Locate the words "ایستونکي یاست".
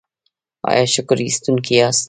1.23-1.99